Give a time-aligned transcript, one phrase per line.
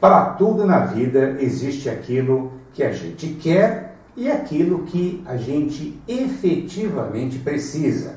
[0.00, 5.98] Para tudo na vida existe aquilo que a gente quer e aquilo que a gente
[6.06, 8.16] efetivamente precisa.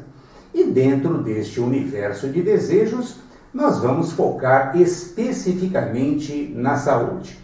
[0.54, 3.18] E dentro deste universo de desejos,
[3.54, 7.38] nós vamos focar especificamente na saúde.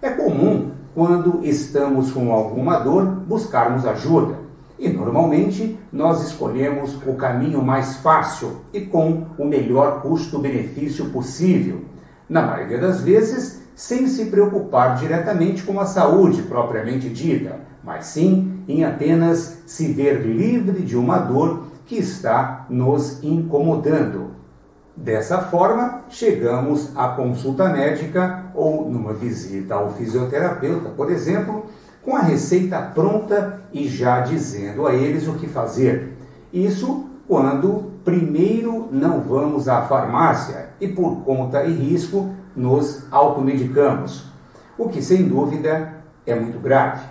[0.00, 4.36] É comum, quando estamos com alguma dor, buscarmos ajuda.
[4.78, 11.82] E normalmente nós escolhemos o caminho mais fácil e com o melhor custo-benefício possível.
[12.28, 18.62] Na maioria das vezes, sem se preocupar diretamente com a saúde propriamente dita, mas sim
[18.68, 24.36] em apenas se ver livre de uma dor que está nos incomodando.
[24.96, 31.66] Dessa forma, chegamos à consulta médica ou numa visita ao fisioterapeuta, por exemplo,
[32.04, 36.16] com a receita pronta e já dizendo a eles o que fazer.
[36.52, 44.26] Isso quando primeiro não vamos à farmácia e por conta e risco nos automedicamos,
[44.78, 45.94] o que sem dúvida
[46.26, 47.02] é muito grave.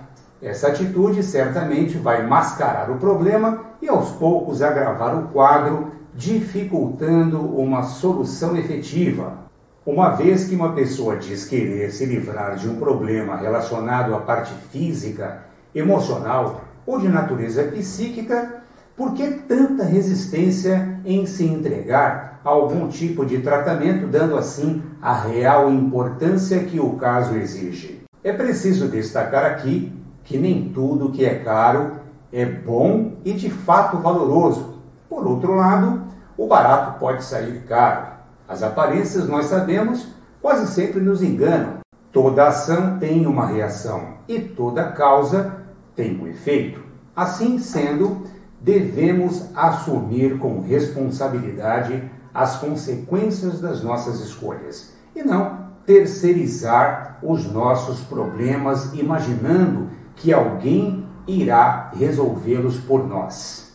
[0.42, 7.84] Essa atitude certamente vai mascarar o problema e aos poucos agravar o quadro, dificultando uma
[7.84, 9.42] solução efetiva.
[9.86, 14.54] Uma vez que uma pessoa diz querer se livrar de um problema relacionado à parte
[14.72, 18.62] física, emocional ou de natureza psíquica,
[18.96, 25.70] por que tanta resistência em se entregar algum tipo de tratamento, dando assim a real
[25.70, 28.02] importância que o caso exige?
[28.24, 29.92] É preciso destacar aqui
[30.24, 31.94] que nem tudo que é caro
[32.32, 34.80] é bom e de fato valoroso.
[35.10, 36.04] Por outro lado,
[36.38, 38.08] o barato pode sair caro.
[38.48, 40.08] As aparências, nós sabemos,
[40.42, 41.80] quase sempre nos enganam.
[42.12, 45.58] Toda ação tem uma reação e toda causa
[45.96, 46.82] tem um efeito.
[47.16, 48.24] Assim sendo,
[48.60, 58.94] devemos assumir com responsabilidade as consequências das nossas escolhas e não terceirizar os nossos problemas
[58.94, 63.72] imaginando que alguém irá resolvê-los por nós.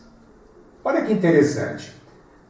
[0.83, 1.95] Olha que interessante.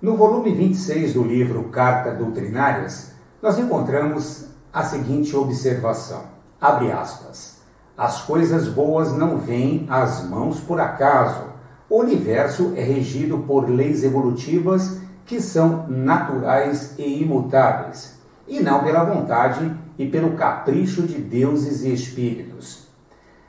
[0.01, 6.23] No volume 26 do livro Carta Doutrinárias, nós encontramos a seguinte observação:
[6.61, 7.57] abre aspas.
[7.97, 11.45] As coisas boas não vêm às mãos por acaso.
[11.89, 18.17] O universo é regido por leis evolutivas que são naturais e imutáveis,
[18.47, 22.87] e não pela vontade e pelo capricho de deuses e espíritos.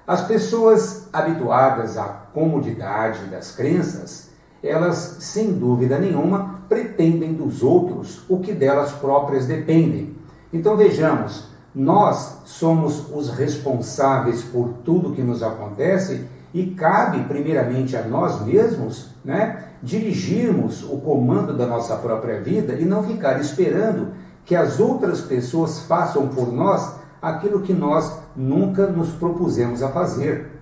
[0.05, 4.31] As pessoas habituadas à comodidade das crenças,
[4.63, 10.17] elas, sem dúvida nenhuma, pretendem dos outros o que delas próprias dependem.
[10.53, 18.03] Então vejamos, nós somos os responsáveis por tudo que nos acontece e cabe primeiramente a
[18.03, 24.13] nós mesmos, né, dirigirmos o comando da nossa própria vida e não ficar esperando
[24.45, 30.53] que as outras pessoas façam por nós aquilo que nós nunca nos propusemos a fazer.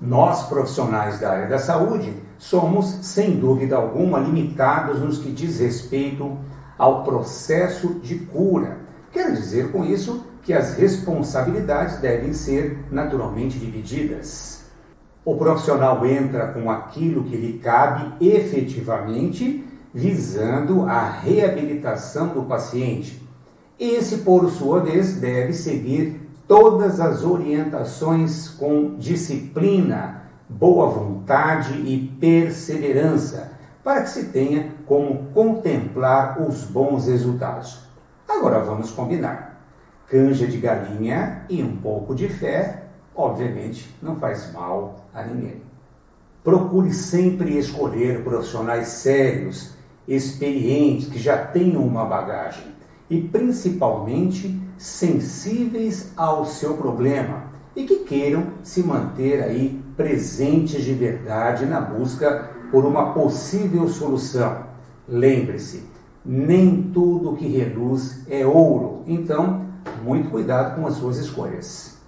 [0.00, 6.38] Nós, profissionais da área da saúde, somos, sem dúvida alguma, limitados nos que diz respeito
[6.78, 8.78] ao processo de cura.
[9.12, 14.59] Quero dizer com isso que as responsabilidades devem ser naturalmente divididas.
[15.24, 23.20] O profissional entra com aquilo que lhe cabe efetivamente, visando a reabilitação do paciente.
[23.78, 33.52] Esse, por sua vez, deve seguir todas as orientações com disciplina, boa vontade e perseverança,
[33.84, 37.80] para que se tenha como contemplar os bons resultados.
[38.28, 39.60] Agora vamos combinar.
[40.08, 42.79] Canja de galinha e um pouco de fé,
[43.14, 45.62] obviamente, não faz mal a ninguém.
[46.42, 49.74] Procure sempre escolher profissionais sérios,
[50.08, 52.64] experientes, que já tenham uma bagagem
[53.08, 57.44] e principalmente sensíveis ao seu problema
[57.76, 64.64] e que queiram se manter aí presentes de verdade na busca por uma possível solução.
[65.06, 65.84] Lembre-se,
[66.24, 69.66] nem tudo que reluz é ouro, então
[70.02, 71.99] muito cuidado com as suas escolhas.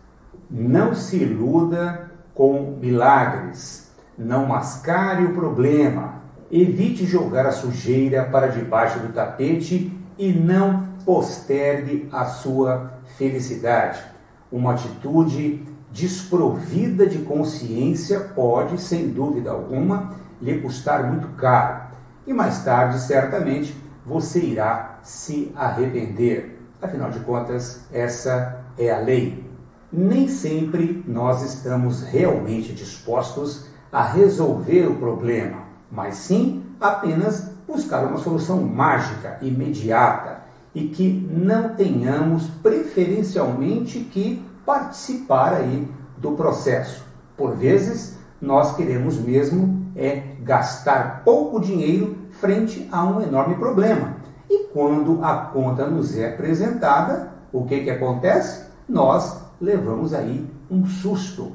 [0.54, 6.20] Não se iluda com milagres, não mascare o problema,
[6.50, 14.04] evite jogar a sujeira para debaixo do tapete e não postergue a sua felicidade.
[14.52, 21.84] Uma atitude desprovida de consciência pode, sem dúvida alguma, lhe custar muito caro.
[22.26, 26.60] E mais tarde, certamente, você irá se arrepender.
[26.82, 29.51] Afinal de contas, essa é a lei.
[29.92, 38.16] Nem sempre nós estamos realmente dispostos a resolver o problema, mas sim apenas buscar uma
[38.16, 40.42] solução mágica, imediata,
[40.74, 45.86] e que não tenhamos preferencialmente que participar aí
[46.16, 47.04] do processo.
[47.36, 54.16] Por vezes, nós queremos mesmo é gastar pouco dinheiro frente a um enorme problema.
[54.48, 58.64] E quando a conta nos é apresentada, o que, que acontece?
[58.88, 61.52] Nós levamos aí um susto.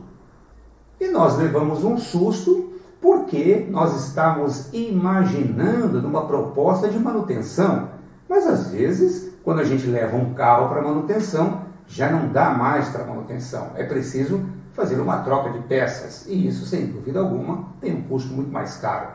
[1.00, 7.90] E nós levamos um susto porque nós estamos imaginando numa proposta de manutenção.
[8.28, 12.90] Mas às vezes, quando a gente leva um carro para manutenção, já não dá mais
[12.90, 13.72] para manutenção.
[13.76, 16.26] É preciso fazer uma troca de peças.
[16.28, 19.10] E isso, sem dúvida alguma, tem um custo muito mais caro.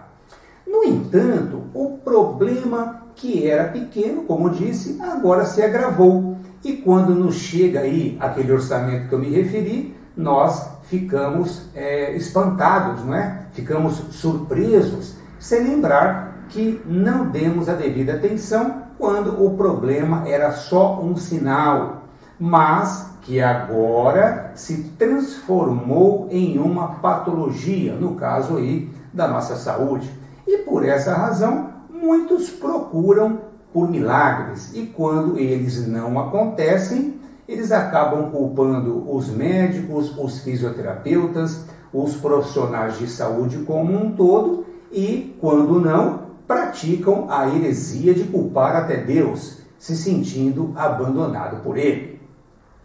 [0.66, 6.31] No entanto, o problema que era pequeno, como disse, agora se agravou.
[6.64, 13.04] E quando nos chega aí aquele orçamento que eu me referi, nós ficamos é, espantados,
[13.04, 13.46] não é?
[13.52, 21.00] Ficamos surpresos, sem lembrar que não demos a devida atenção quando o problema era só
[21.02, 22.02] um sinal,
[22.38, 30.10] mas que agora se transformou em uma patologia, no caso aí da nossa saúde.
[30.46, 33.40] E por essa razão, muitos procuram
[33.72, 42.14] por milagres, e quando eles não acontecem, eles acabam culpando os médicos, os fisioterapeutas, os
[42.16, 48.96] profissionais de saúde como um todo e, quando não, praticam a heresia de culpar até
[48.96, 52.20] Deus, se sentindo abandonado por ele.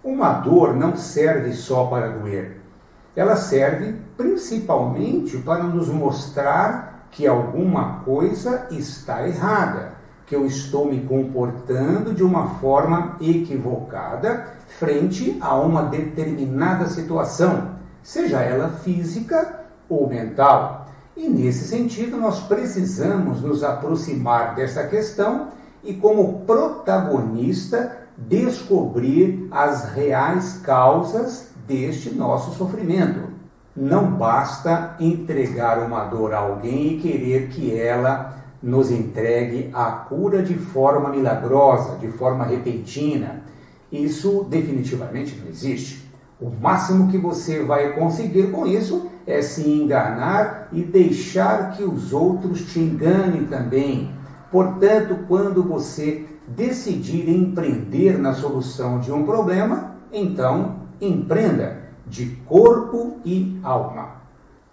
[0.03, 2.61] Uma dor não serve só para doer,
[3.15, 9.96] ela serve principalmente para nos mostrar que alguma coisa está errada
[10.27, 17.71] que eu estou me comportando de uma forma equivocada frente a uma determinada situação,
[18.03, 20.85] seja ela física ou mental.
[21.15, 25.47] E nesse sentido, nós precisamos nos aproximar dessa questão
[25.81, 33.29] e, como protagonista, descobrir as reais causas deste nosso sofrimento.
[33.73, 38.36] Não basta entregar uma dor a alguém e querer que ela
[38.67, 43.43] nos entregue a cura de forma milagrosa, de forma repentina.
[43.89, 46.05] Isso definitivamente não existe.
[46.39, 52.11] O máximo que você vai conseguir com isso é se enganar e deixar que os
[52.11, 54.11] outros te enganem também.
[54.51, 63.57] Portanto, quando você decidir empreender na solução de um problema, então empreenda de corpo e
[63.63, 64.17] alma.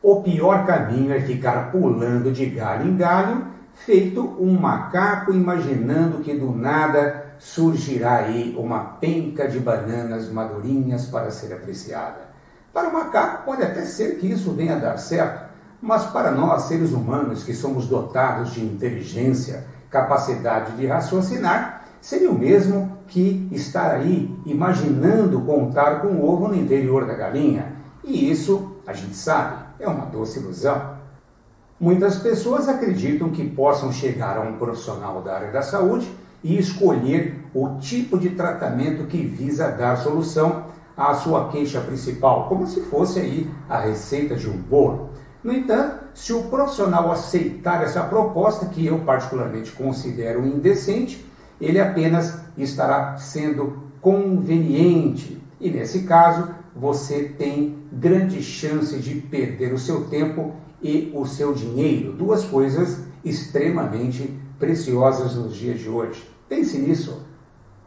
[0.02, 6.34] O pior caminho é ficar pulando de galho em galho feito um macaco imaginando que
[6.34, 12.32] do nada surgirá aí uma penca de bananas madurinhas para ser apreciada.
[12.72, 15.44] Para o macaco pode até ser que isso venha a dar certo,
[15.80, 22.38] mas para nós, seres humanos que somos dotados de inteligência, capacidade de raciocinar, seria o
[22.38, 27.76] mesmo que estar aí imaginando contar com o ovo no interior da galinha.
[28.02, 30.93] E isso, a gente sabe, é uma doce ilusão.
[31.80, 36.08] Muitas pessoas acreditam que possam chegar a um profissional da área da saúde
[36.42, 40.66] e escolher o tipo de tratamento que visa dar solução
[40.96, 45.10] à sua queixa principal, como se fosse aí a receita de um bolo.
[45.42, 51.26] No entanto, se o profissional aceitar essa proposta, que eu particularmente considero indecente,
[51.60, 55.42] ele apenas estará sendo conveniente.
[55.60, 60.54] E nesse caso, você tem grande chance de perder o seu tempo
[60.84, 66.22] e o seu dinheiro, duas coisas extremamente preciosas nos dias de hoje.
[66.46, 67.22] Pense nisso.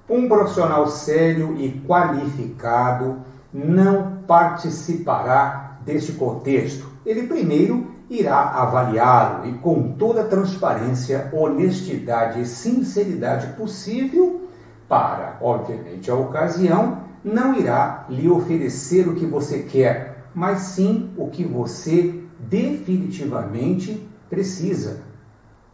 [0.09, 3.17] Um profissional sério e qualificado
[3.53, 6.87] não participará deste contexto.
[7.05, 14.49] Ele primeiro irá avaliá-lo e, com toda a transparência, honestidade e sinceridade possível,
[14.89, 21.27] para, obviamente, a ocasião, não irá lhe oferecer o que você quer, mas sim o
[21.27, 25.01] que você definitivamente precisa.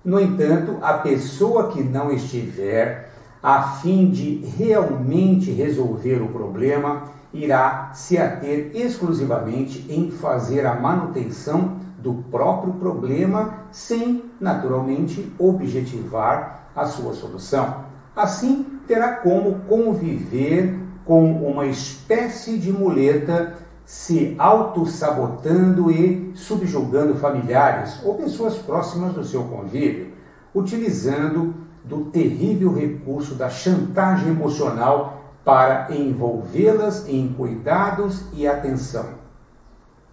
[0.04, 7.04] No entanto, a pessoa que não estiver a fim de realmente resolver o problema
[7.34, 16.86] irá se ater exclusivamente em fazer a manutenção do próprio problema, sem naturalmente objetivar a
[16.86, 17.86] sua solução.
[18.16, 23.56] Assim, terá como conviver com uma espécie de muleta
[23.86, 30.14] se auto-sabotando e subjugando familiares ou pessoas próximas do seu convívio,
[30.54, 39.22] utilizando do terrível recurso da chantagem emocional para envolvê-las em cuidados e atenção.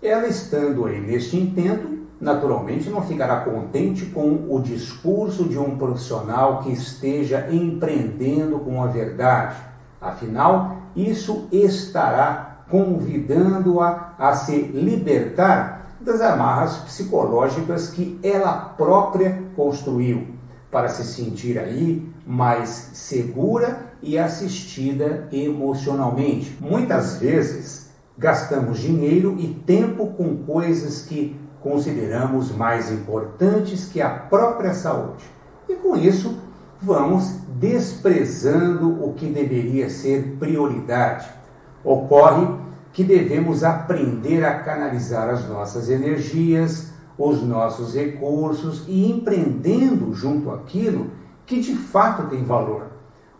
[0.03, 6.63] Ela estando aí neste intento, naturalmente não ficará contente com o discurso de um profissional
[6.63, 9.57] que esteja empreendendo com a verdade.
[10.01, 20.29] Afinal, isso estará convidando-a a se libertar das amarras psicológicas que ela própria construiu,
[20.71, 26.57] para se sentir aí mais segura e assistida emocionalmente.
[26.61, 34.73] Muitas vezes gastamos dinheiro e tempo com coisas que consideramos mais importantes que a própria
[34.73, 35.25] saúde.
[35.69, 36.39] E com isso,
[36.81, 41.40] vamos desprezando o que deveria ser prioridade.
[41.85, 42.47] Ocorre
[42.93, 51.11] que devemos aprender a canalizar as nossas energias, os nossos recursos e empreendendo junto àquilo
[51.47, 52.87] que de fato tem valor.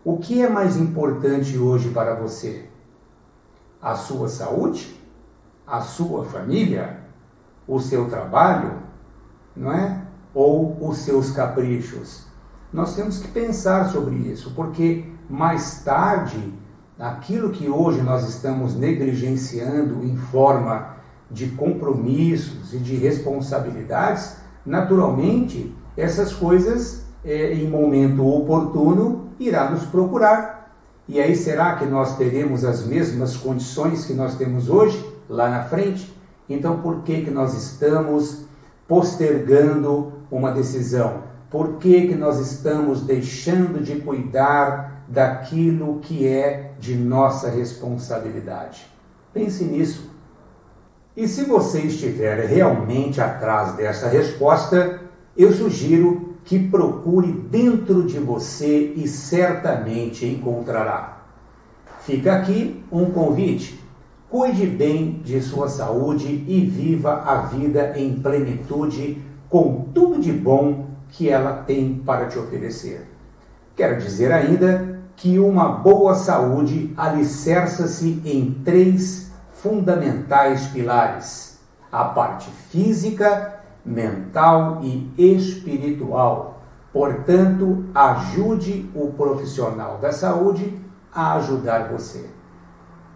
[0.03, 2.65] O que é mais importante hoje para você?
[3.81, 4.99] A sua saúde?
[5.65, 7.01] A sua família?
[7.67, 8.73] o seu trabalho,
[9.55, 10.01] não é?
[10.33, 12.25] Ou os seus caprichos.
[12.71, 16.53] Nós temos que pensar sobre isso, porque mais tarde,
[17.01, 20.97] aquilo que hoje nós estamos negligenciando em forma
[21.31, 30.75] de compromissos e de responsabilidades, naturalmente, essas coisas, é, em momento oportuno, irá nos procurar.
[31.07, 35.63] E aí será que nós teremos as mesmas condições que nós temos hoje, lá na
[35.63, 36.15] frente?
[36.47, 38.45] Então, por que, que nós estamos
[38.87, 41.23] postergando uma decisão?
[41.49, 48.87] Por que, que nós estamos deixando de cuidar daquilo que é de nossa responsabilidade?
[49.33, 50.09] Pense nisso.
[51.15, 55.01] E se você estiver realmente atrás dessa resposta,
[55.35, 61.23] eu sugiro que procure dentro de você e certamente encontrará.
[61.99, 63.81] Fica aqui um convite
[64.31, 70.87] Cuide bem de sua saúde e viva a vida em plenitude com tudo de bom
[71.09, 73.09] que ela tem para te oferecer.
[73.75, 74.90] Quero dizer ainda
[75.21, 81.59] que uma boa saúde alicerça-se em três fundamentais pilares:
[81.91, 86.63] a parte física, mental e espiritual.
[86.91, 90.75] Portanto, ajude o profissional da saúde
[91.13, 92.27] a ajudar você.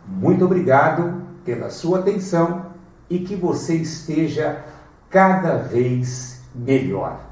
[0.07, 2.67] Muito obrigado pela sua atenção
[3.09, 4.63] e que você esteja
[5.09, 7.24] cada vez melhor.